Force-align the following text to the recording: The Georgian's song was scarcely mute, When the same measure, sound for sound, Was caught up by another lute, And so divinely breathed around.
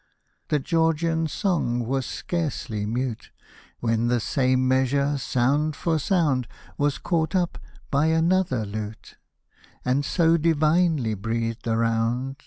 The 0.49 0.57
Georgian's 0.57 1.31
song 1.31 1.85
was 1.85 2.07
scarcely 2.07 2.87
mute, 2.87 3.29
When 3.81 4.07
the 4.07 4.19
same 4.19 4.67
measure, 4.67 5.19
sound 5.19 5.75
for 5.75 5.99
sound, 5.99 6.47
Was 6.75 6.97
caught 6.97 7.35
up 7.35 7.59
by 7.91 8.07
another 8.07 8.65
lute, 8.65 9.17
And 9.85 10.03
so 10.03 10.37
divinely 10.37 11.13
breathed 11.13 11.67
around. 11.67 12.37